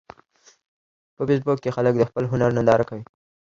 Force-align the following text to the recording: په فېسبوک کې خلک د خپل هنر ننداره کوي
په 1.15 1.21
فېسبوک 1.27 1.57
کې 1.63 1.73
خلک 1.77 1.93
د 1.97 2.03
خپل 2.09 2.23
هنر 2.31 2.49
ننداره 2.57 2.85
کوي 2.89 3.03